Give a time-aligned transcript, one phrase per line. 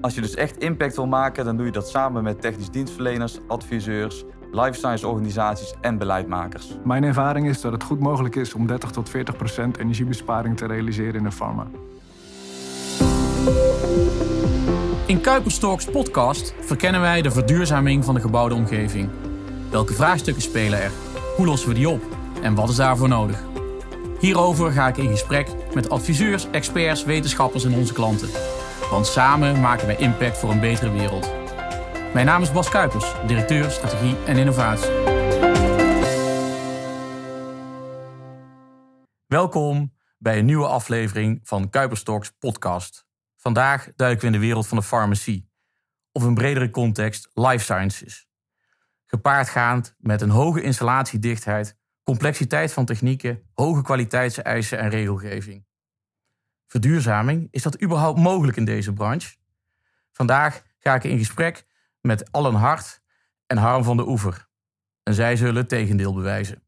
[0.00, 3.38] Als je dus echt impact wil maken, dan doe je dat samen met technisch dienstverleners,
[3.46, 6.76] adviseurs, life science organisaties en beleidmakers.
[6.84, 10.66] Mijn ervaring is dat het goed mogelijk is om 30 tot 40 procent energiebesparing te
[10.66, 11.66] realiseren in de pharma.
[15.06, 19.08] In Kuiperstalks podcast verkennen wij de verduurzaming van de gebouwde omgeving.
[19.70, 20.90] Welke vraagstukken spelen er?
[21.36, 22.02] Hoe lossen we die op?
[22.42, 23.42] En wat is daarvoor nodig?
[24.20, 28.28] Hierover ga ik in gesprek met adviseurs, experts, wetenschappers en onze klanten.
[28.90, 31.32] Want samen maken wij impact voor een betere wereld.
[32.12, 34.90] Mijn naam is Bas Kuipers, directeur strategie en innovatie.
[39.26, 43.06] Welkom bij een nieuwe aflevering van Kuiperstalks podcast.
[43.36, 45.50] Vandaag duiken we in de wereld van de farmacie,
[46.12, 48.28] of in bredere context life sciences.
[49.06, 55.64] Gepaardgaand met een hoge installatiedichtheid, complexiteit van technieken, hoge kwaliteitseisen en regelgeving.
[56.66, 59.36] Verduurzaming, is dat überhaupt mogelijk in deze branche?
[60.12, 61.66] Vandaag ga ik in gesprek
[62.00, 63.00] met Allen Hart
[63.46, 64.46] en Harm van de Oever.
[65.02, 66.62] En zij zullen het tegendeel bewijzen.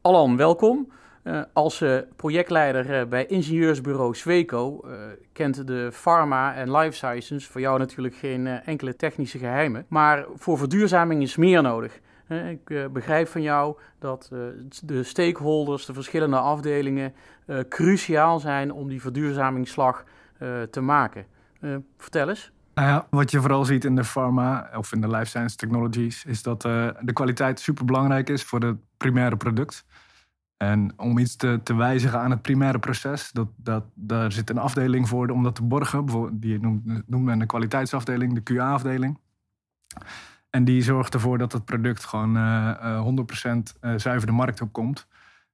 [0.00, 0.92] Allan, welkom.
[1.24, 4.84] Uh, als uh, projectleider uh, bij ingenieursbureau Sweco
[5.32, 9.86] kent de pharma en life sciences voor jou natuurlijk geen enkele technische geheimen.
[9.88, 12.00] Maar voor verduurzaming is meer nodig.
[12.32, 14.30] Ik begrijp van jou dat
[14.84, 17.14] de stakeholders, de verschillende afdelingen,
[17.68, 20.04] cruciaal zijn om die verduurzamingsslag
[20.70, 21.26] te maken.
[21.98, 22.52] vertel eens.
[22.74, 26.24] Nou ja, wat je vooral ziet in de pharma of in de life science technologies,
[26.24, 29.84] is dat de kwaliteit super belangrijk is voor het primaire product.
[30.56, 34.58] En om iets te, te wijzigen aan het primaire proces, dat, dat, daar zit een
[34.58, 36.30] afdeling voor om dat te borgen.
[36.40, 39.18] Die noemt, noemt men de kwaliteitsafdeling, de QA-afdeling.
[40.52, 43.06] En die zorgt ervoor dat het product gewoon uh,
[43.44, 45.06] 100% zuiver de markt op komt.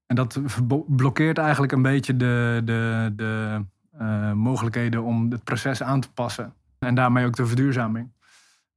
[0.07, 0.41] En dat
[0.87, 3.65] blokkeert eigenlijk een beetje de, de, de
[4.35, 6.53] mogelijkheden om het proces aan te passen.
[6.79, 8.11] En daarmee ook de verduurzaming.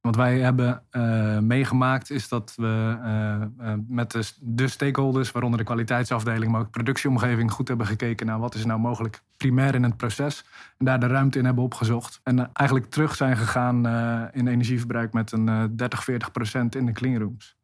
[0.02, 5.58] Wat wij hebben uh, meegemaakt is dat we uh, uh, met de, de, stakeholders, waaronder
[5.58, 9.74] de kwaliteitsafdeling, maar ook de productieomgeving, goed hebben gekeken naar wat is nou mogelijk primair
[9.74, 10.44] in het proces.
[10.78, 12.20] En daar de ruimte in hebben opgezocht.
[12.22, 13.86] En eigenlijk terug zijn gegaan
[14.32, 17.56] in energieverbruik met een 30, 40 procent in de cleanrooms.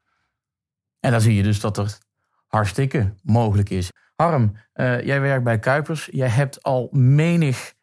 [1.00, 1.98] En dan zie je dus dat er
[2.47, 3.91] hartstikke mogelijk is.
[4.16, 6.09] Harm, jij werkt bij Kuipers.
[6.12, 7.75] Jij hebt al menig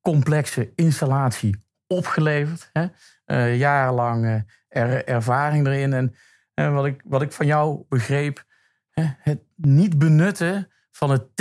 [0.00, 2.70] complexe installatie opgeleverd.
[2.72, 2.86] Hè?
[3.28, 5.92] uh, jarenlang er, ervaring erin.
[5.92, 6.14] En,
[6.54, 8.44] en wat, ik, wat ik van jou begreep,
[8.90, 11.36] hè, het niet benutten van het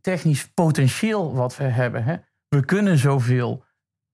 [0.00, 2.04] technisch potentieel wat we hebben.
[2.04, 2.16] Hè.
[2.48, 3.64] We kunnen zoveel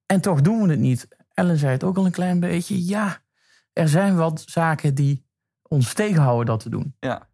[0.06, 1.08] en toch doen we het niet.
[1.34, 2.84] Ellen zei het ook al een klein beetje.
[2.84, 3.22] Ja,
[3.72, 5.26] er zijn wat zaken die
[5.62, 6.96] ons tegenhouden dat te doen.
[7.00, 7.28] Ja,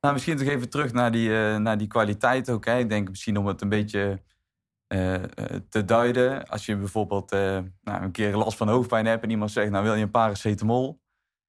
[0.00, 2.64] nou, misschien toch even terug naar die, naar die kwaliteit ook.
[2.64, 2.78] Hè.
[2.78, 4.22] Ik denk misschien om het een beetje
[5.68, 6.46] te duiden.
[6.46, 9.84] Als je bijvoorbeeld uh, nou, een keer last van hoofdpijn hebt en iemand zegt, nou
[9.84, 11.00] wil je een paracetamol?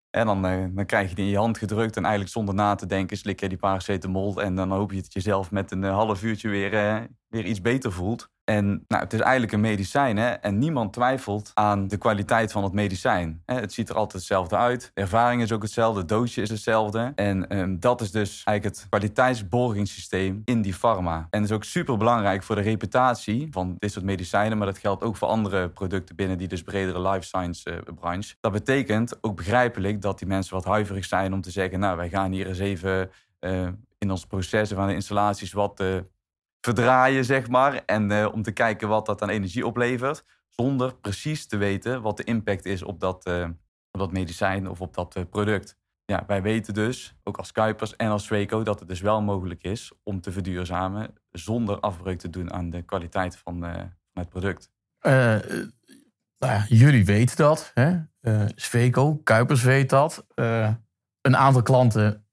[0.10, 0.42] En dan,
[0.76, 3.40] dan krijg je die in je hand gedrukt en eigenlijk zonder na te denken slik
[3.40, 4.42] je die paracetamol.
[4.42, 7.92] En dan hoop je dat je jezelf met een half uurtje weer, weer iets beter
[7.92, 8.30] voelt.
[8.44, 10.30] En nou, het is eigenlijk een medicijn hè?
[10.30, 13.42] en niemand twijfelt aan de kwaliteit van het medicijn.
[13.46, 14.92] Het ziet er altijd hetzelfde uit.
[14.94, 17.12] De ervaring is ook hetzelfde, het doosje is hetzelfde.
[17.16, 21.28] En um, dat is dus eigenlijk het kwaliteitsborgingssysteem in die pharma.
[21.30, 25.04] En is ook super belangrijk voor de reputatie van dit soort medicijnen, maar dat geldt
[25.04, 28.36] ook voor andere producten binnen die dus bredere life science uh, branche.
[28.40, 32.10] Dat betekent ook begrijpelijk dat die mensen wat huiverig zijn om te zeggen, nou wij
[32.10, 33.10] gaan hier eens even
[33.40, 33.68] uh,
[33.98, 35.98] in ons processen van de installaties wat uh,
[36.62, 37.84] verdraaien, zeg maar.
[37.86, 40.26] En uh, om te kijken wat dat aan energie oplevert.
[40.48, 43.44] Zonder precies te weten wat de impact is op dat, uh,
[43.92, 45.78] op dat medicijn of op dat uh, product.
[46.06, 49.64] Ja, wij weten dus, ook als Kuipers en als Sweco, dat het dus wel mogelijk
[49.64, 53.64] is om te verduurzamen zonder afbreuk te doen aan de kwaliteit van,
[54.14, 54.72] het product.
[55.02, 55.72] nou
[56.38, 57.98] ja, jullie weten dat, hè?
[59.24, 60.26] Kuipers weet dat.
[61.22, 62.28] een aantal klanten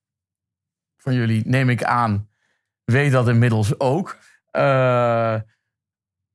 [0.97, 2.29] van jullie, neem ik aan,
[2.85, 4.19] weet dat inmiddels ook.
[4.53, 5.37] Uh,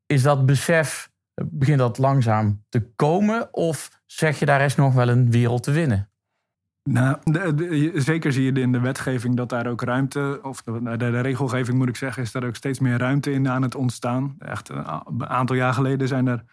[0.05, 1.09] is dat besef,
[1.45, 3.53] begint dat langzaam te komen?
[3.53, 6.09] Of zeg je daar is nog wel een wereld te winnen?
[6.83, 7.17] Nou,
[7.99, 11.89] zeker zie je in de wetgeving dat daar ook ruimte, of de, de, regelgeving moet
[11.89, 14.35] ik zeggen, is daar ook steeds meer ruimte in aan het ontstaan.
[14.39, 16.43] Echt een aantal jaar geleden zijn er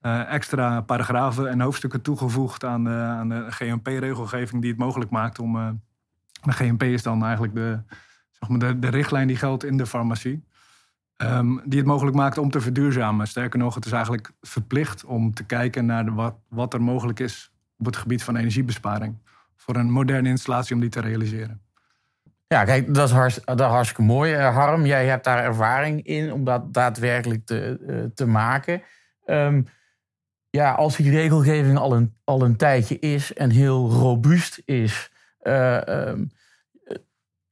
[0.00, 5.38] uh, extra paragrafen en hoofdstukken toegevoegd aan de, aan de GMP-regelgeving die het mogelijk maakt
[5.38, 5.80] om.
[6.42, 7.82] De GMP is dan eigenlijk de,
[8.48, 10.44] de, de richtlijn die geldt in de farmacie.
[11.16, 13.26] Um, die het mogelijk maakt om te verduurzamen.
[13.26, 17.52] Sterker nog, het is eigenlijk verplicht om te kijken naar de, wat, er mogelijk is
[17.78, 19.18] op het gebied van energiebesparing.
[19.56, 21.62] Voor een moderne installatie om die te realiseren.
[22.46, 24.34] Ja, kijk, dat is, dat hartstikke mooi.
[24.34, 28.82] Uh, Harm, jij hebt daar ervaring in om dat daadwerkelijk te, uh, te maken.
[29.26, 29.66] Um,
[30.50, 35.10] ja, als die regelgeving al een, al een tijdje is en heel robuust is,
[35.42, 36.30] uh, um,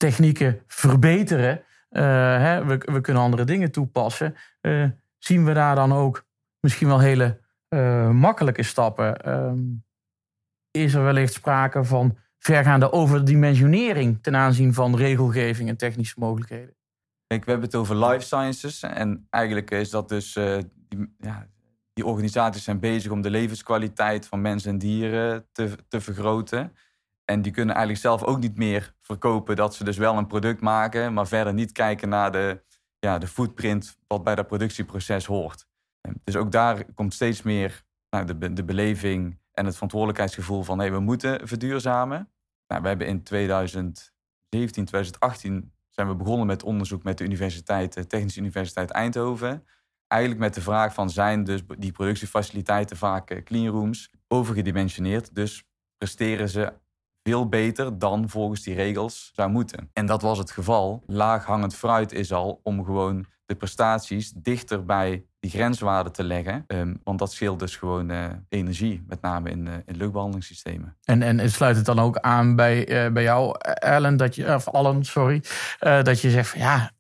[0.03, 1.59] technieken verbeteren,
[1.91, 2.03] uh,
[2.39, 4.87] hè, we, we kunnen andere dingen toepassen, uh,
[5.19, 6.25] zien we daar dan ook
[6.61, 7.41] misschien wel hele
[8.13, 9.33] makkelijke stappen?
[9.33, 9.85] Um,
[10.71, 16.75] is er wellicht sprake van vergaande overdimensionering ten aanzien van regelgeving en technische mogelijkheden?
[17.27, 20.33] Kijk, we hebben het over life sciences en eigenlijk is dat dus,
[20.89, 21.47] die, ja,
[21.93, 26.73] die organisaties zijn bezig om de levenskwaliteit van mensen en dieren te, te vergroten.
[27.25, 30.61] En die kunnen eigenlijk zelf ook niet meer verkopen dat ze dus wel een product
[30.61, 32.63] maken, maar verder niet kijken naar de,
[32.99, 35.67] ja, de footprint wat bij dat productieproces hoort.
[36.25, 40.93] Dus ook daar komt steeds meer nou, de, de beleving en het verantwoordelijkheidsgevoel van hey,
[40.93, 42.33] we moeten verduurzamen.
[42.67, 44.13] Nou, we hebben in 2017,
[44.49, 49.65] 2018 zijn we begonnen met onderzoek met de universiteit, de Technische Universiteit Eindhoven
[50.13, 55.35] eigenlijk met de vraag van zijn dus die productiefaciliteiten vaak eh, cleanrooms overgedimensioneerd.
[55.35, 55.65] Dus
[55.99, 56.73] presteren ze
[57.23, 59.91] veel beter dan volgens die regels zou moeten.
[59.93, 61.03] En dat was het geval.
[61.07, 66.65] Laaghangend fruit is al om gewoon de prestaties dichter bij die grenswaarden te leggen.
[66.67, 70.97] Um, want dat scheelt dus gewoon uh, energie, met name in, uh, in luchtbehandelingssystemen.
[71.05, 74.69] En, en sluit het dan ook aan bij, uh, bij jou, Ellen, dat je, of
[74.69, 75.43] Allen, sorry,
[75.79, 76.91] dat je zegt van ja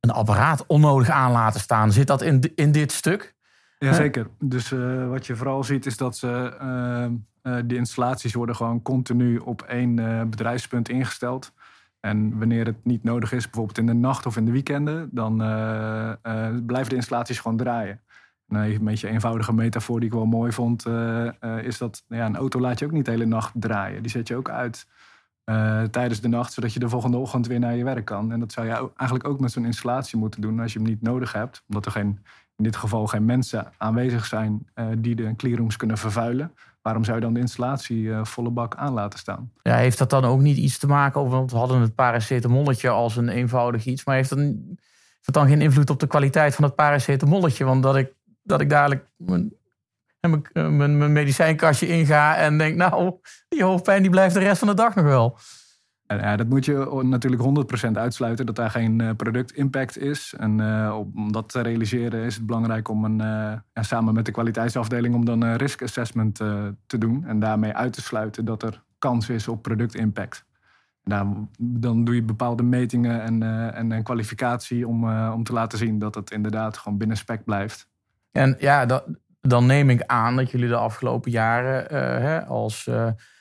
[0.00, 1.92] een apparaat onnodig aan laten staan.
[1.92, 3.34] Zit dat in, in dit stuk?
[3.78, 4.26] Jazeker.
[4.38, 6.56] Dus uh, wat je vooral ziet is dat ze,
[7.46, 9.94] uh, die installaties worden gewoon continu op één
[10.30, 11.52] bedrijfspunt ingesteld.
[12.00, 15.36] En wanneer het niet nodig is, bijvoorbeeld in de nacht of in de weekenden, dan
[16.66, 18.00] blijven de installaties gewoon draaien.
[18.48, 20.86] een beetje een eenvoudige metafoor die ik wel mooi vond,
[21.62, 24.02] is dat ja, een auto laat je ook niet de hele nacht draaien.
[24.02, 24.86] Die zet je ook uit
[25.90, 28.32] tijdens de nacht, zodat je de volgende ochtend weer naar je werk kan.
[28.32, 31.02] En dat zou je eigenlijk ook met zo'n installatie moeten doen als je hem niet
[31.02, 32.18] nodig hebt, omdat er geen,
[32.56, 34.66] in dit geval geen mensen aanwezig zijn
[34.98, 36.52] die de cleanrooms kunnen vervuilen.
[36.86, 39.52] Waarom zou je dan de installatie uh, volle bak aan laten staan?
[39.62, 43.16] Ja, heeft dat dan ook niet iets te maken, want we hadden het paracetamolletje als
[43.16, 46.74] een eenvoudig iets, maar heeft dat, heeft dan geen invloed op de kwaliteit van het
[46.74, 47.64] paracetamolletje?
[47.64, 48.12] Want dat ik,
[48.42, 49.08] dat ik dadelijk
[50.20, 53.14] en eh, mijn, mijn medicijnkastje inga en denk, nou,
[53.48, 55.38] die hoofdpijn die blijft de rest van de dag nog wel.
[56.08, 57.42] Ja, dat moet je natuurlijk
[57.88, 60.34] 100% uitsluiten, dat daar geen uh, productimpact is.
[60.38, 65.14] En uh, om dat te realiseren is het belangrijk om een, samen met de kwaliteitsafdeling
[65.14, 66.34] om dan een risk assessment
[66.86, 67.24] te doen.
[67.24, 70.44] En daarmee uit te sluiten dat er kans is op productimpact.
[71.04, 76.14] Dan, dan doe je bepaalde metingen en, en, kwalificatie om, om te laten zien dat
[76.14, 77.88] het inderdaad gewoon binnen spec blijft.
[78.32, 79.02] En ja,
[79.40, 81.84] dan neem ik aan dat jullie de afgelopen jaren
[82.22, 82.90] hè, als,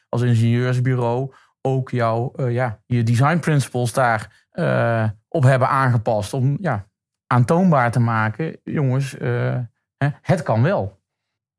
[0.10, 1.34] als ingenieursbureau
[1.66, 4.48] ook jouw, uh, ja, je design principles daar
[5.28, 6.34] op hebben aangepast.
[6.34, 6.88] Om ja,
[7.28, 9.12] aantoonbaar te maken, jongens,
[9.98, 11.02] hè, het kan wel.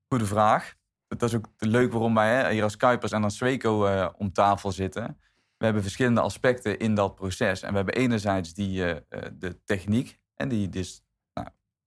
[0.08, 0.74] Goede vraag.
[1.08, 4.72] Dat is ook leuk waarom wij hè, hier als Kuipers en als Sweco om tafel
[4.72, 5.18] zitten.
[5.56, 7.62] We hebben verschillende aspecten in dat proces.
[7.62, 8.78] En we hebben enerzijds die,
[9.32, 11.04] de techniek en die dus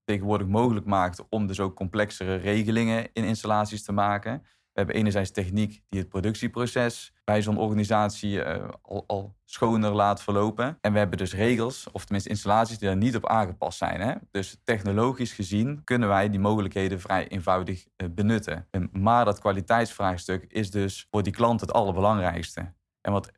[0.04, 4.42] tegenwoordig mogelijk maakt om dus ook complexere regelingen in installaties te maken.
[4.42, 10.22] We hebben enerzijds techniek die het productieproces bij zo'n organisatie uh, al, al, schoner laat
[10.22, 10.78] verlopen.
[10.80, 14.00] En we hebben dus regels, of tenminste installaties die daar niet op aangepast zijn.
[14.00, 14.14] Hè?
[14.30, 18.68] Dus technologisch gezien kunnen wij die mogelijkheden vrij eenvoudig uh, benutten.
[18.92, 22.72] maar dat kwaliteitsvraagstuk is dus voor die klant het allerbelangrijkste.
[23.00, 23.30] En wat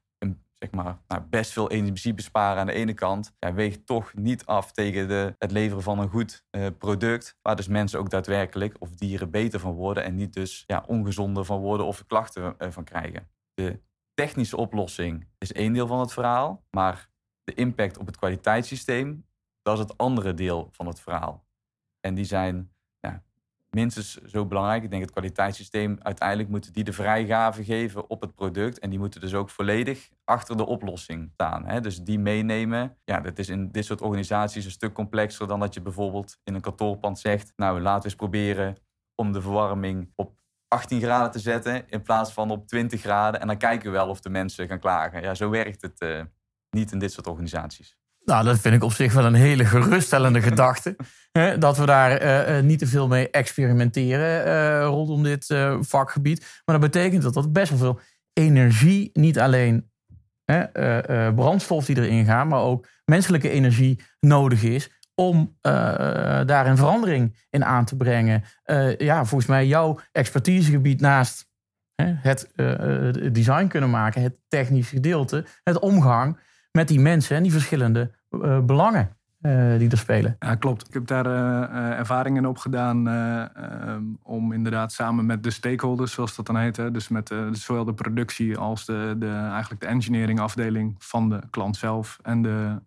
[0.59, 4.47] zeg maar, nou, best veel energie besparen aan de ene kant, ja, weegt toch niet
[4.47, 8.77] af tegen de, het leveren van een goed uh, product, waar dus mensen ook daadwerkelijk
[8.79, 12.85] of dieren beter van worden en niet dus ja, ongezonder van worden of klachten van
[12.85, 13.31] krijgen.
[13.55, 13.81] De
[14.15, 17.09] technische oplossing is één deel van het verhaal, maar
[17.45, 19.27] de impact op het kwaliteitssysteem,
[19.63, 21.47] dat is het andere deel van het verhaal.
[22.01, 22.73] En die zijn
[23.77, 24.83] minstens zo belangrijk.
[24.83, 28.79] Ik denk het kwaliteitssysteem, uiteindelijk moeten die de vrijgave geven op het product.
[28.79, 31.67] En die moeten dus ook volledig achter de oplossing staan.
[31.67, 31.81] Hè?
[31.81, 32.97] Dus die meenemen.
[33.05, 36.55] Ja, dat is in dit soort organisaties een stuk complexer dan dat je bijvoorbeeld in
[36.55, 37.53] een kantoorpand zegt.
[37.57, 38.77] Nou, laten we eens proberen
[39.15, 40.41] om de verwarming op
[40.73, 43.41] 18 graden te zetten in plaats van op 20 graden.
[43.41, 45.23] En dan kijken we wel of de mensen gaan klagen.
[45.23, 46.21] Ja, zo werkt het uh,
[46.71, 47.97] niet in dit soort organisaties.
[48.25, 50.97] Nou, dat vind ik op zich wel een hele geruststellende gedachte.
[51.33, 56.63] Hè, dat we daar uh, niet te veel mee experimenteren uh, rondom dit uh, vakgebied.
[56.65, 58.01] Maar dat betekent dat dat best wel veel
[58.33, 59.91] energie, niet alleen
[61.35, 64.91] brandstof die erin gaat, maar ook menselijke energie nodig is
[65.23, 65.57] om
[66.47, 68.45] daar een verandering in aan te brengen.
[68.99, 71.51] ja, volgens mij jouw expertisegebied naast
[72.03, 72.51] het
[73.33, 76.39] design kunnen maken, het technische gedeelte, het omgang
[76.71, 78.11] met die mensen en die verschillende
[78.63, 79.17] belangen
[79.79, 80.37] die er spelen.
[80.39, 80.89] Ja, klopt.
[80.89, 81.27] Ik heb daar
[81.99, 86.91] ervaringen op gedaan um, om inderdaad samen met de stakeholders, zoals dat dan heet, hè,
[86.91, 91.77] dus met zowel de productie als de, de, eigenlijk de engineering afdeling van de klant
[91.77, 92.79] zelf en de,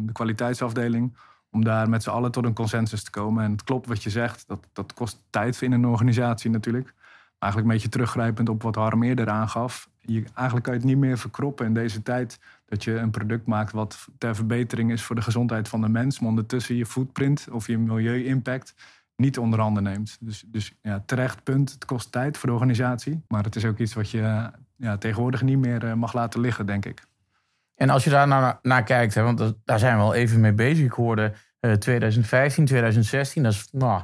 [0.00, 1.16] de kwaliteitsafdeling,
[1.52, 3.44] om daar met z'n allen tot een consensus te komen.
[3.44, 6.94] En het klopt wat je zegt, dat, dat kost tijd in een organisatie natuurlijk.
[6.94, 9.88] Maar eigenlijk een beetje teruggrijpend op wat Harm eerder aangaf.
[10.00, 13.46] Je, eigenlijk kan je het niet meer verkroppen in deze tijd dat je een product
[13.46, 17.48] maakt wat ter verbetering is voor de gezondheid van de mens, maar ondertussen je footprint
[17.50, 18.74] of je milieu-impact
[19.16, 20.16] niet onder handen neemt.
[20.20, 23.78] Dus, dus ja, terecht punt, het kost tijd voor de organisatie, maar het is ook
[23.78, 27.02] iets wat je ja, tegenwoordig niet meer eh, mag laten liggen, denk ik.
[27.82, 30.52] En als je daar naar, naar kijkt, hè, want daar zijn we al even mee
[30.52, 30.84] bezig.
[30.84, 34.02] Ik hoorde uh, 2015, 2016, dat is nou,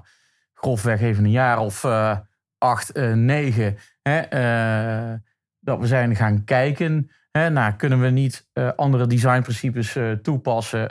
[0.55, 2.19] grofweg even een jaar of uh,
[2.59, 3.77] acht, uh, negen.
[4.03, 5.19] Hè, eh,
[5.61, 10.91] dat we zijn gaan kijken nou, kunnen we niet andere designprincipes toepassen?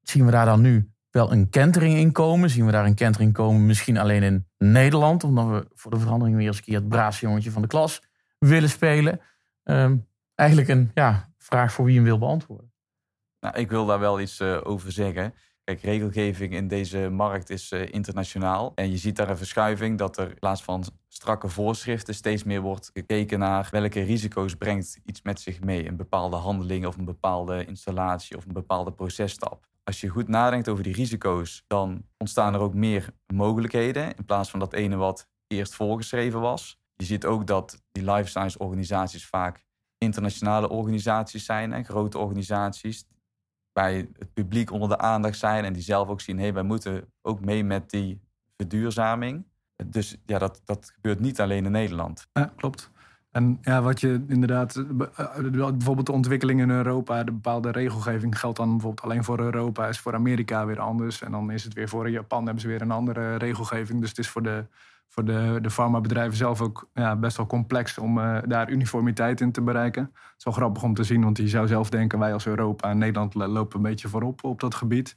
[0.00, 2.50] Zien we daar dan nu wel een kentering in komen?
[2.50, 5.24] Zien we daar een kentering komen misschien alleen in Nederland?
[5.24, 8.02] Omdat we voor de verandering weer eens een keer het braafste jongetje van de klas
[8.38, 9.20] willen spelen.
[9.64, 10.07] Um,
[10.38, 12.72] eigenlijk een ja, vraag voor wie hem wil beantwoorden.
[13.40, 15.34] Nou, ik wil daar wel iets over zeggen.
[15.64, 18.72] Kijk, regelgeving in deze markt is uh, internationaal.
[18.74, 22.60] En je ziet daar een verschuiving dat er in plaats van strakke voorschriften steeds meer
[22.60, 25.88] wordt gekeken naar welke risico's brengt iets met zich mee.
[25.88, 29.66] Een bepaalde handeling of een bepaalde installatie of een bepaalde processtap.
[29.84, 34.50] Als je goed nadenkt over die risico's, dan ontstaan er ook meer mogelijkheden in plaats
[34.50, 36.80] van dat ene wat eerst voorgeschreven was.
[36.94, 39.66] Je ziet ook dat die life science organisaties vaak
[39.98, 43.06] internationale organisaties zijn, en grote organisaties
[43.72, 46.62] bij het publiek onder de aandacht zijn en die zelf ook zien, hé, hey, wij
[46.62, 48.20] moeten ook mee met die
[48.56, 49.44] verduurzaming.
[49.86, 52.26] Dus ja, dat, dat gebeurt niet alleen in Nederland.
[52.32, 52.90] Ja, klopt.
[53.30, 54.84] En ja, wat je inderdaad,
[55.52, 59.98] bijvoorbeeld de ontwikkeling in Europa, de bepaalde regelgeving geldt dan bijvoorbeeld alleen voor Europa, is
[59.98, 61.22] voor Amerika weer anders.
[61.22, 64.00] En dan is het weer voor Japan, hebben ze weer een andere regelgeving.
[64.00, 64.64] Dus het is voor de,
[65.08, 69.52] voor de, de farmabedrijven zelf ook ja, best wel complex om uh, daar uniformiteit in
[69.52, 70.02] te bereiken.
[70.02, 72.90] Het is wel grappig om te zien, want je zou zelf denken, wij als Europa
[72.90, 75.16] en Nederland lopen een beetje voorop op dat gebied.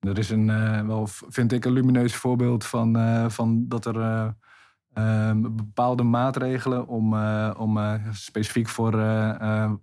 [0.00, 3.96] Er is een, uh, wel, vind ik, een lumineus voorbeeld van, uh, van dat er
[3.96, 7.14] uh, bepaalde maatregelen om,
[7.56, 8.92] om specifiek voor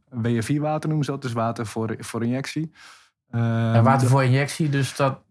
[0.09, 2.71] WFI-water noemen ze dat, dus water voor, voor injectie.
[3.29, 5.21] en water voor injectie, dus dat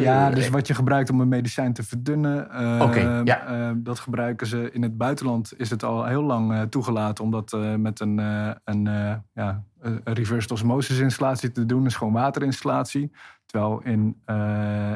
[0.00, 2.44] ja, dus wat je gebruikt om een medicijn te verdunnen.
[2.82, 3.74] Okay, ja.
[3.76, 5.52] dat gebruiken ze in het buitenland.
[5.56, 8.18] Is het al heel lang toegelaten om dat met een,
[8.64, 8.84] een,
[9.32, 11.84] ja, een reverse osmosis installatie te doen.
[11.84, 13.12] Een schoon waterinstallatie.
[13.46, 14.22] Terwijl in,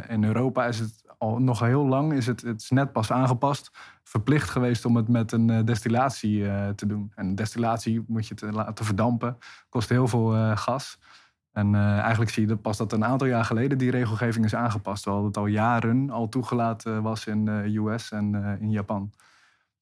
[0.09, 3.71] in Europa is het al nog heel lang, is het, het is net pas aangepast,
[4.05, 6.45] verplicht geweest om het met een destillatie
[6.75, 7.13] te doen.
[7.15, 10.99] En destillatie moet je te laten verdampen, kost heel veel gas.
[11.53, 15.03] En eigenlijk zie je dat pas dat een aantal jaar geleden die regelgeving is aangepast.
[15.03, 19.13] Terwijl het al jaren al toegelaten was in de US en in Japan.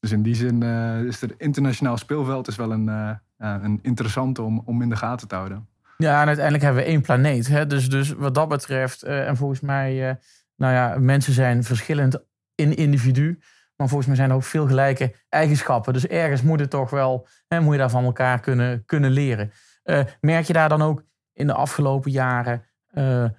[0.00, 0.62] Dus in die zin
[1.07, 5.35] is er internationaal speelveld is wel een, een interessante om, om in de gaten te
[5.35, 5.69] houden.
[5.97, 7.49] Ja, en uiteindelijk hebben we één planeet.
[7.49, 7.67] Hè?
[7.67, 10.19] Dus, dus wat dat betreft, en volgens mij,
[10.57, 12.25] nou ja, mensen zijn verschillend
[12.55, 13.39] in individu.
[13.77, 15.93] Maar volgens mij zijn er ook veel gelijke eigenschappen.
[15.93, 19.53] Dus ergens moet het toch wel, hè, moet je daar van elkaar kunnen, kunnen leren.
[20.21, 21.03] Merk je daar dan ook
[21.40, 22.64] in de afgelopen jaren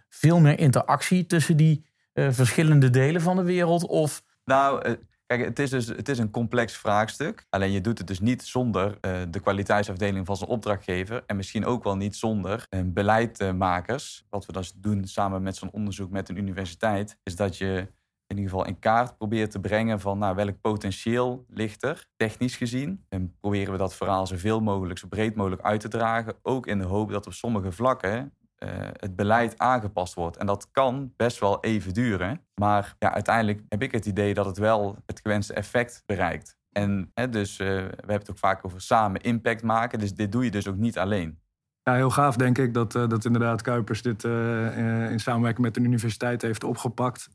[0.09, 3.87] veel meer interactie tussen die verschillende delen van de wereld?
[3.87, 4.23] Of...
[4.45, 7.45] Nou, Kijk, het is dus het is een complex vraagstuk.
[7.49, 8.97] Alleen je doet het dus niet zonder
[9.29, 11.23] de kwaliteitsafdeling van zijn opdrachtgever.
[11.25, 14.25] En misschien ook wel niet zonder beleidmakers.
[14.29, 17.17] Wat we dus doen samen met zo'n onderzoek met een universiteit.
[17.23, 17.87] Is dat je
[18.31, 22.55] in ieder geval in kaart probeert te brengen van nou, welk potentieel ligt er, technisch
[22.55, 23.05] gezien.
[23.09, 26.35] En proberen we dat verhaal zoveel mogelijk, zo breed mogelijk uit te dragen.
[26.41, 28.33] Ook in de hoop dat op sommige vlakken
[28.63, 30.37] uh, het beleid aangepast wordt.
[30.37, 32.41] En dat kan best wel even duren.
[32.55, 36.57] Maar ja, uiteindelijk heb ik het idee dat het wel het gewenste effect bereikt.
[36.71, 39.99] En hè, dus uh, we hebben het ook vaak over samen impact maken.
[39.99, 41.39] Dus dit doe je dus ook niet alleen.
[41.83, 45.81] Ja, heel gaaf denk ik dat, uh, dat inderdaad Kuipers dit in samenwerking met de
[45.81, 47.29] universiteit heeft opgepakt.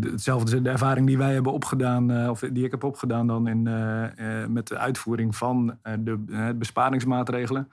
[0.00, 3.62] Hetzelfde de ervaring die wij hebben opgedaan, of die ik heb opgedaan dan in,
[4.52, 7.68] met de uitvoering van de besparingsmaatregelen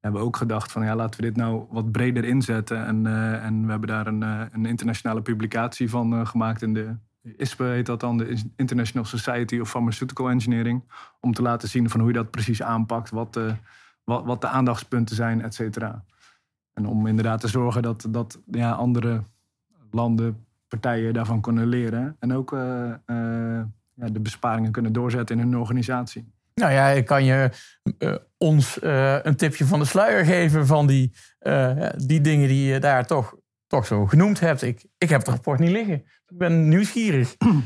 [0.00, 2.86] hebben ook gedacht van ja, laten we dit nou wat breder inzetten.
[2.86, 3.06] En,
[3.42, 6.96] en we hebben daar een, een internationale publicatie van gemaakt in de
[7.36, 10.82] ISPE heet dat dan, de International Society of Pharmaceutical Engineering.
[11.20, 13.40] Om te laten zien van hoe je dat precies aanpakt, wat,
[14.04, 16.04] wat, wat de aandachtspunten zijn, et cetera.
[16.72, 19.22] En om inderdaad te zorgen dat, dat ja, andere
[19.90, 20.46] landen,
[20.80, 22.16] partijen daarvan kunnen leren.
[22.18, 22.50] En ook
[23.94, 26.32] ja, de besparingen kunnen doorzetten in hun organisatie.
[26.54, 27.50] Nou ja, ik kan je
[27.98, 32.72] uh, ons uh, een tipje van de sluier geven van die, uh, die dingen die
[32.72, 33.34] je daar toch
[33.66, 34.62] toch zo genoemd hebt.
[34.62, 35.94] Ik, ik heb het rapport niet liggen.
[36.28, 37.34] Ik ben nieuwsgierig.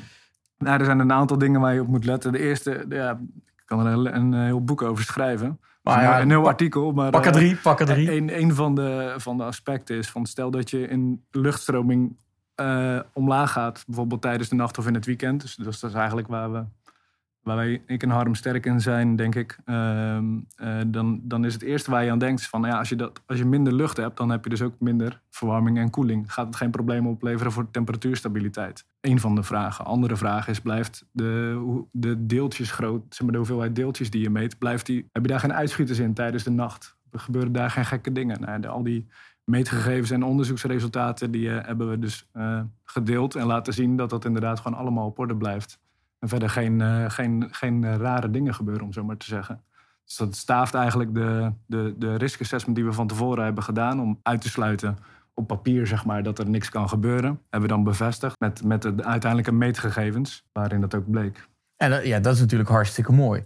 [0.58, 2.32] Nou, er zijn een aantal dingen waar je op moet letten.
[2.32, 3.20] De eerste, ja,
[3.56, 5.60] ik kan er een, heel boek over schrijven.
[5.82, 6.92] Maar ja, een heel pak- artikel.
[6.92, 8.12] Maar, Pak er eh, drie, pak er drie.
[8.12, 12.16] Een, een van, de, van de aspecten is van stel dat je in luchtstroming
[12.56, 15.40] eh, omlaag gaat, bijvoorbeeld tijdens de nacht of in het weekend.
[15.40, 16.64] Dus, dus dat is eigenlijk waar we,
[17.42, 19.58] waar wij, ik en Harm sterk in zijn, denk ik.
[19.64, 20.24] Ehm,
[20.56, 22.96] eh, dan, dan is het eerste waar je aan denkt van, nou ja, als je,
[22.96, 26.32] dat, als je minder lucht hebt, dan heb je dus ook minder verwarming en koeling.
[26.32, 28.84] Gaat het geen probleem opleveren voor temperatuurstabiliteit?
[29.00, 29.84] Eén van de vragen.
[29.84, 34.30] Andere vraag is, blijft de, de deeltjes groot, zeg maar de hoeveelheid deeltjes die je
[34.30, 36.96] meet, blijft die, heb je daar geen uitschieters in tijdens de nacht?
[37.10, 38.40] Er gebeuren daar geen gekke dingen.
[38.40, 39.06] Nou, al die
[39.46, 44.24] meetgegevens en onderzoeksresultaten, die eh, hebben we dus eh, gedeeld en laten zien dat dat
[44.24, 45.78] inderdaad gewoon allemaal op orde blijft.
[46.18, 49.62] En verder geen, eh, geen, geen rare dingen gebeuren, om zo maar te zeggen.
[50.04, 54.00] Dus dat staaft eigenlijk de, de, de risk assessment die we van tevoren hebben gedaan
[54.00, 54.98] om uit te sluiten
[55.34, 57.40] op papier, zeg maar, dat er niks kan gebeuren.
[57.50, 61.48] Hebben we dan bevestigd met, met de uiteindelijke meetgegevens, waarin dat ook bleek.
[61.76, 63.44] En ja, dat is natuurlijk hartstikke mooi.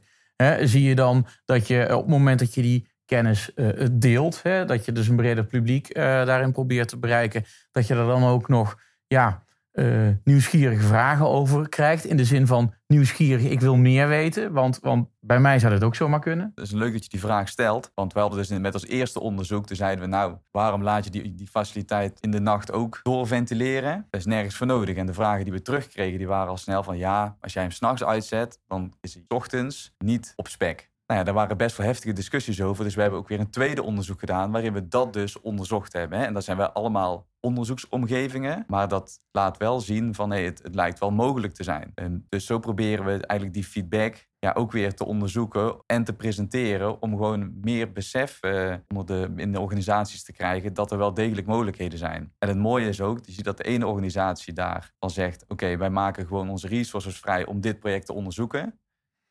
[0.62, 4.64] Zie je dan dat je op het moment dat je die kennis eh, deelt, hè,
[4.64, 8.24] dat je dus een breder publiek eh, daarin probeert te bereiken, dat je er dan
[8.24, 12.04] ook nog ja, eh, nieuwsgierige vragen over krijgt.
[12.04, 14.52] In de zin van nieuwsgierig, ik wil meer weten.
[14.52, 16.52] Want, want bij mij zou dat ook zomaar kunnen.
[16.54, 17.92] Het is leuk dat je die vraag stelt.
[17.94, 21.10] Want we hadden dus met als eerste onderzoek, toen zeiden we nou, waarom laat je
[21.10, 24.06] die, die faciliteit in de nacht ook doorventileren?
[24.10, 24.96] Dat is nergens voor nodig.
[24.96, 27.72] En de vragen die we terugkregen, die waren al snel van ja, als jij hem
[27.72, 30.89] s'nachts uitzet, dan is hij ochtends niet op spek.
[31.10, 32.84] Nou ja, daar waren best wel heftige discussies over.
[32.84, 36.26] Dus we hebben ook weer een tweede onderzoek gedaan waarin we dat dus onderzocht hebben.
[36.26, 38.64] En dat zijn wel allemaal onderzoeksomgevingen.
[38.66, 41.92] Maar dat laat wel zien van hey, het, het lijkt wel mogelijk te zijn.
[41.94, 46.12] En dus zo proberen we eigenlijk die feedback ja, ook weer te onderzoeken en te
[46.12, 47.02] presenteren.
[47.02, 48.74] Om gewoon meer besef eh,
[49.04, 52.32] de, in de organisaties te krijgen dat er wel degelijk mogelijkheden zijn.
[52.38, 55.76] En het mooie is ook, je ziet dat de ene organisatie daar dan zegt: Oké,
[55.76, 58.80] wij maken gewoon onze resources vrij om dit project te onderzoeken.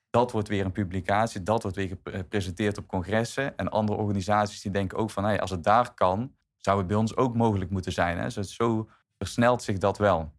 [0.10, 3.58] Dat wordt weer een publicatie, dat wordt weer gepresenteerd op congressen.
[3.58, 6.96] En andere organisaties die denken ook van, hey, als het daar kan, zou het bij
[6.98, 8.18] ons ook mogelijk moeten zijn.
[8.18, 8.44] Hè?
[8.44, 10.34] Zo versnelt zich dat wel.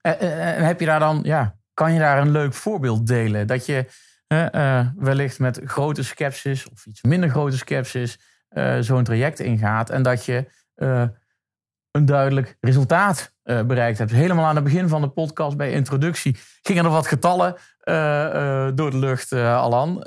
[0.00, 3.46] En, en- en heb je daar dan, ja, kan je daar een leuk voorbeeld delen?
[3.46, 3.86] Dat je
[4.26, 9.90] eh, eh, wellicht met grote sceptisch of iets minder grote sceptisch eh, zo'n traject ingaat
[9.90, 11.04] en dat je eh,
[11.94, 14.10] een duidelijk resultaat eh, bereikt hebt.
[14.10, 18.72] Helemaal aan het begin van de podcast bij introductie gingen er wat getallen eh, eh,
[18.74, 20.00] door de lucht, Alan.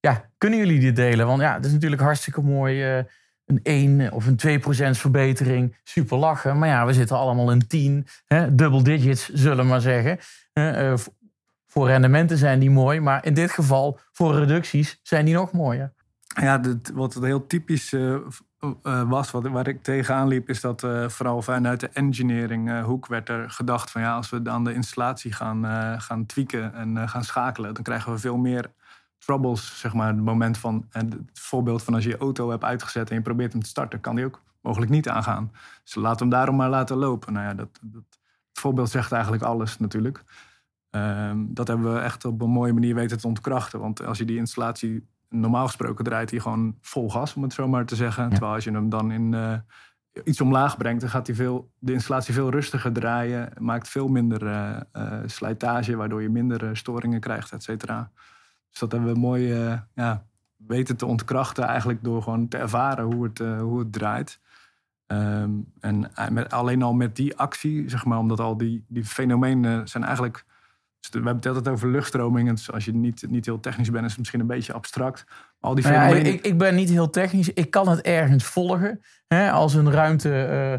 [0.00, 1.26] Ja, kunnen jullie die delen?
[1.26, 3.04] Want ja, het is natuurlijk hartstikke mooi.
[3.44, 5.76] een 1 of een 2% verbetering.
[5.84, 6.58] Super lachen.
[6.58, 8.06] Maar ja, we zitten allemaal in 10.
[8.26, 10.18] Hè, double digits, zullen we maar zeggen.
[11.66, 13.00] Voor rendementen zijn die mooi.
[13.00, 15.92] Maar in dit geval, voor reducties, zijn die nog mooier.
[16.40, 16.60] Ja,
[16.94, 18.14] wat heel typisch eh,
[18.82, 23.06] eh, was, wat, waar ik tegenaan liep, is dat eh, vooral vanuit de engineering hoek
[23.06, 25.64] werd er gedacht van ja, als we aan de installatie gaan,
[26.00, 28.72] gaan tweaken en gaan schakelen, dan krijgen we veel meer
[29.18, 30.06] troubles, zeg maar.
[30.06, 33.52] Het moment van, het voorbeeld van als je je auto hebt uitgezet en je probeert
[33.52, 35.52] hem te starten, kan die ook mogelijk niet aangaan.
[35.84, 37.32] Dus laat hem daarom maar laten lopen.
[37.32, 38.02] Nou ja, dat, dat,
[38.48, 40.24] het voorbeeld zegt eigenlijk alles natuurlijk.
[40.90, 43.80] Ehm, dat hebben we echt op een mooie manier weten te ontkrachten.
[43.80, 45.06] Want als je die installatie
[45.40, 48.30] normaal gesproken draait, hij gewoon vol gas, om het zo maar te zeggen.
[48.30, 49.58] Terwijl als je hem dan in eh,
[50.24, 53.52] iets omlaag brengt, dan gaat hij veel, de installatie veel rustiger draaien.
[53.58, 58.10] Maakt veel minder eh, eh, slijtage, waardoor je minder storingen krijgt, et cetera.
[58.70, 59.54] Dus dat hebben we mooi
[59.94, 60.24] ja,
[60.56, 64.40] weten te ontkrachten, eigenlijk door gewoon te ervaren hoe het, hoe het draait.
[65.06, 69.88] Ehm, en met, alleen al met die actie, zeg maar, omdat al die, die fenomenen
[69.88, 70.44] zijn eigenlijk.
[71.10, 72.50] Dus we hebben het altijd over luchtstroming.
[72.50, 75.24] Dus als je niet, niet heel technisch bent, is het misschien een beetje abstract.
[75.26, 77.52] Maar al die Nou ja, ik, ik ben niet heel technisch.
[77.52, 79.00] Ik kan het ergens volgen.
[79.26, 80.72] Hè, als een ruimte eh,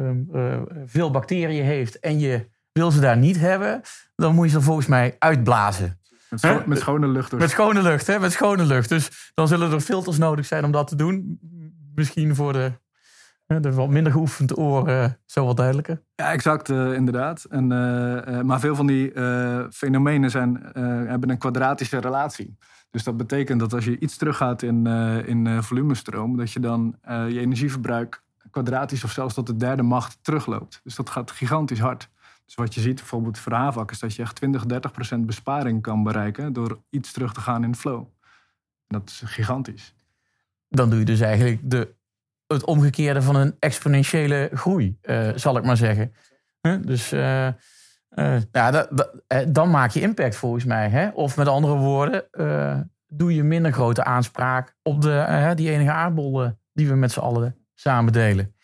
[0.00, 3.80] ehm, eh, veel bacteriën heeft en je wil ze daar niet hebben,
[4.16, 6.00] dan moet je ze volgens mij uitblazen.
[6.30, 6.66] met, scho- hè?
[6.66, 7.30] met schone lucht.
[7.30, 7.40] door.
[7.40, 8.18] Met schone lucht, hè?
[8.18, 8.88] Met schone lucht.
[8.88, 11.38] Dus dan zullen er filters nodig zijn om dat te doen.
[11.94, 12.72] Misschien voor de,
[13.60, 16.02] de wat minder geoefend oor eh, zo wat duidelijker.
[16.14, 17.44] Ja, exact, eh, inderdaad.
[17.44, 22.56] En, eh, eh, maar veel van die eh, fenomenen zijn, eh, hebben een kwadratische relatie.
[22.92, 26.60] Dus dat betekent dat als je iets teruggaat in, eh, in eh, volumestroom, dat je
[26.60, 30.80] dan eh, je energieverbruik kwadratisch of zelfs tot de derde macht terugloopt.
[30.84, 32.10] Dus dat gaat gigantisch hard.
[32.44, 35.82] Dus wat je ziet bijvoorbeeld voor HAVAC is dat je echt 20, 30 procent besparing
[35.82, 38.00] kan bereiken door iets terug te gaan in flow.
[38.86, 39.94] En dat is gigantisch.
[40.68, 41.94] Dan doe je dus eigenlijk de,
[42.52, 46.12] het omgekeerde van een exponentiële groei, eh, zal ik maar zeggen.
[46.80, 47.46] Dus eh,
[48.08, 48.88] eh, ja,
[49.48, 50.88] dan maak je impact volgens mij.
[50.88, 51.08] Hè?
[51.08, 52.24] Of met andere woorden,
[53.06, 57.56] doe je minder grote aanspraak op de, die enige aardbol die we met z'n allen
[57.74, 58.54] samen delen.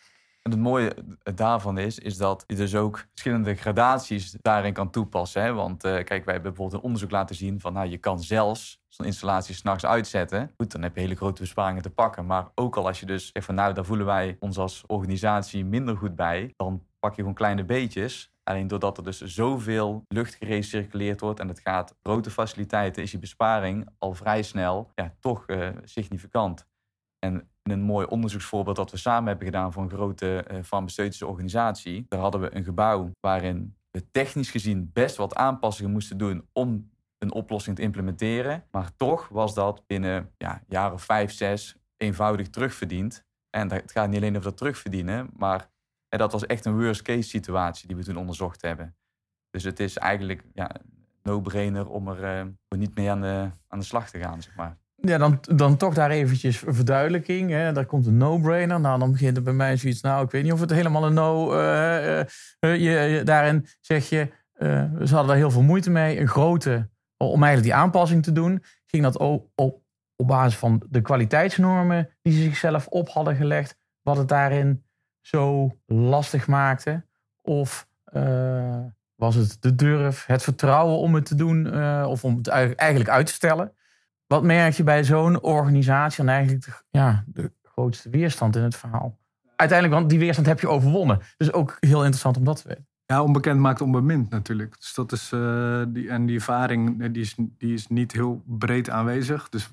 [0.49, 0.95] En het mooie
[1.35, 5.41] daarvan is, is dat je dus ook verschillende gradaties daarin kan toepassen.
[5.41, 5.53] Hè?
[5.53, 8.81] Want uh, kijk, wij hebben bijvoorbeeld een onderzoek laten zien van, nou, je kan zelfs
[8.87, 10.51] zo'n installatie s'nachts uitzetten.
[10.57, 12.25] Goed, dan heb je hele grote besparingen te pakken.
[12.25, 15.65] Maar ook al als je dus zegt van, nou, daar voelen wij ons als organisatie
[15.65, 18.33] minder goed bij, dan pak je gewoon kleine beetjes.
[18.43, 23.19] Alleen doordat er dus zoveel lucht gerecirculeerd wordt en het gaat grote faciliteiten, is die
[23.19, 26.67] besparing al vrij snel ja, toch uh, significant.
[27.19, 32.05] En een mooi onderzoeksvoorbeeld dat we samen hebben gedaan voor een grote uh, farmaceutische organisatie,
[32.07, 36.89] daar hadden we een gebouw waarin we technisch gezien best wat aanpassingen moesten doen om
[37.17, 38.63] een oplossing te implementeren.
[38.71, 43.25] Maar toch was dat binnen ja, jaar of vijf, zes eenvoudig terugverdiend.
[43.49, 45.69] En het gaat niet alleen over dat terugverdienen, maar
[46.09, 48.95] en dat was echt een worst case situatie die we toen onderzocht hebben.
[49.49, 50.71] Dus het is eigenlijk ja,
[51.23, 54.77] no-brainer om er niet mee aan de, aan de slag te gaan, zeg maar.
[55.01, 57.49] Ja, dan, dan toch daar eventjes verduidelijking.
[57.49, 57.71] Hè.
[57.71, 58.79] Daar komt een no-brainer.
[58.79, 60.01] Nou, dan begint er bij mij zoiets.
[60.01, 61.53] Nou, ik weet niet of het helemaal een no...
[61.53, 62.25] Uh, uh,
[62.59, 66.19] je, daarin zeg je, ze hadden daar heel veel moeite mee.
[66.19, 69.81] Een grote, om eigenlijk die aanpassing te doen, ging dat op, op,
[70.15, 73.77] op basis van de kwaliteitsnormen die ze zichzelf op hadden gelegd.
[74.01, 74.83] Wat het daarin
[75.21, 77.05] zo lastig maakte?
[77.41, 78.77] Of uh,
[79.15, 83.09] was het de durf, het vertrouwen om het te doen uh, of om het eigenlijk
[83.09, 83.73] uit te stellen?
[84.29, 88.75] Wat merk je bij zo'n organisatie en eigenlijk de, ja, de grootste weerstand in het
[88.75, 89.17] verhaal?
[89.55, 91.19] Uiteindelijk, want die weerstand heb je overwonnen.
[91.37, 92.87] Dus ook heel interessant om dat te weten.
[93.05, 94.75] Ja, onbekend maakt onbemind natuurlijk.
[94.79, 98.89] Dus dat is, uh, die, en die ervaring die is, die is niet heel breed
[98.89, 99.49] aanwezig.
[99.49, 99.71] Dus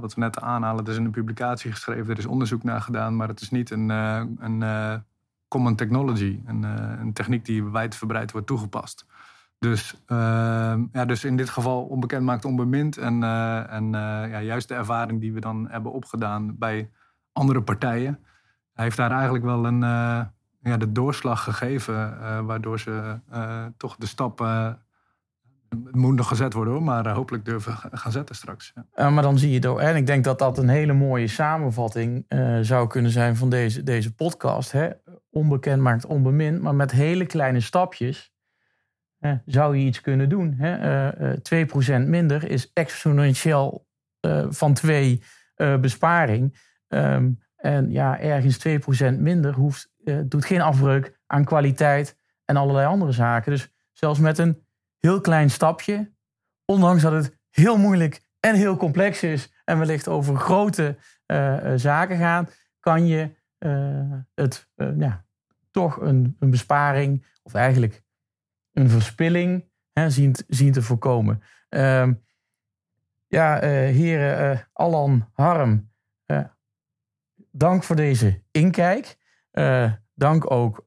[0.00, 3.16] wat we net aanhalen, het is in een publicatie geschreven, er is onderzoek naar gedaan,
[3.16, 5.02] maar het is niet een, een
[5.48, 6.62] common technology, een,
[7.00, 9.06] een, techniek die wijdverbreid wordt toegepast.
[9.64, 9.94] Dus,
[10.92, 12.96] ja, dus in dit geval onbekend maakt onbemind.
[12.96, 13.22] En,
[13.68, 13.90] en
[14.28, 16.90] ja, juist de ervaring die we dan hebben opgedaan bij
[17.32, 18.18] andere partijen,
[18.72, 19.80] heeft daar eigenlijk wel een
[20.60, 23.20] ja, de doorslag gegeven, waardoor ze
[23.76, 24.38] toch de stap.
[25.68, 28.72] Het moet nog gezet worden hoor, maar hopelijk durven gaan zetten straks.
[28.94, 29.10] Ja.
[29.10, 32.26] maar dan zie je het En ik denk dat dat een hele mooie samenvatting
[32.60, 34.72] zou kunnen zijn van deze, deze podcast.
[34.72, 34.90] Hè?
[35.30, 38.33] Onbekend maakt onbemind, maar met hele kleine stapjes
[39.44, 40.54] zou je iets kunnen doen.
[40.58, 41.34] Hè?
[42.04, 43.86] 2% minder is exponentieel
[44.48, 45.22] van 2
[45.80, 46.58] besparing.
[46.88, 49.92] Um, en ja, ergens 2% minder hoeft
[50.24, 53.52] doet geen afbreuk aan kwaliteit en allerlei andere zaken.
[53.52, 54.66] Dus zelfs met een
[54.98, 56.12] heel klein stapje,
[56.64, 60.96] ondanks dat het heel moeilijk en heel complex is en wellicht over grote
[61.76, 63.30] zaken gaat, kan je
[64.34, 65.24] het ja,
[65.70, 68.02] toch een, een, besparing of eigenlijk
[68.74, 71.42] een verspilling hè, zien, te voorkomen.
[71.70, 72.08] Uh,
[73.26, 75.92] ja, heren Allan, Harm,
[77.50, 79.16] dank voor deze inkijk.
[80.14, 80.82] Dank ook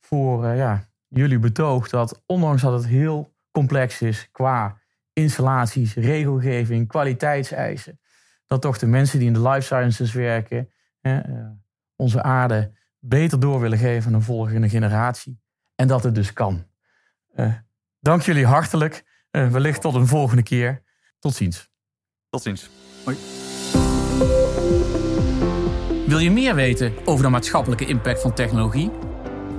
[0.00, 4.80] voor ja, jullie betoog dat ondanks dat het heel complex is qua
[5.12, 8.00] installaties, regelgeving, kwaliteitseisen,
[8.46, 10.70] dat toch de mensen die in de life sciences werken
[11.96, 15.40] onze aarde beter door willen geven aan een volgende generatie.
[15.74, 16.66] En dat het dus kan.
[18.00, 19.04] Dank jullie hartelijk.
[19.30, 20.82] wellicht tot een volgende keer.
[21.18, 21.70] Tot ziens.
[22.30, 22.70] Tot ziens.
[23.04, 23.16] Hoi.
[26.06, 28.90] Wil je meer weten over de maatschappelijke impact van technologie?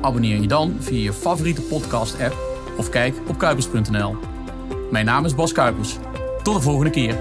[0.01, 2.37] Abonneer je dan via je favoriete podcast-app
[2.77, 4.17] of kijk op kuipers.nl.
[4.91, 5.97] Mijn naam is Bas Kuipers.
[6.43, 7.15] Tot de volgende keer.